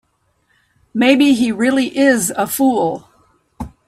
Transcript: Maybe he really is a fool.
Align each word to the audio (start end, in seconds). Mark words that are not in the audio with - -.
Maybe 0.95 1.35
he 1.35 1.51
really 1.51 1.95
is 1.95 2.31
a 2.35 2.47
fool. 2.47 3.07